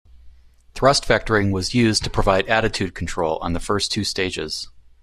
Thrust 0.73 1.05
vectoring 1.07 1.51
was 1.51 1.75
used 1.75 2.03
to 2.05 2.09
provide 2.09 2.47
attitude 2.49 2.95
control 2.95 3.37
on 3.43 3.53
the 3.53 3.59
first 3.59 3.91
two 3.91 4.03
stages. 4.03 4.67